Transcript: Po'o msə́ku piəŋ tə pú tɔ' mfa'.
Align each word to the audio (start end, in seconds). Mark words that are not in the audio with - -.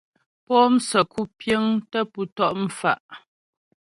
Po'o 0.45 0.65
msə́ku 0.73 1.21
piəŋ 1.37 1.65
tə 1.91 1.99
pú 2.11 2.21
tɔ' 2.35 2.49
mfa'. 2.63 3.01